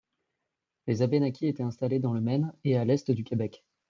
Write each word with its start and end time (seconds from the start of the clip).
Les 0.87 1.03
Abénaquis 1.03 1.45
étaient 1.45 1.61
installés 1.61 1.99
dans 1.99 2.11
le 2.11 2.21
Maine 2.21 2.51
et 2.63 2.83
l'est 2.85 3.11
du 3.11 3.23
Québec. 3.23 3.63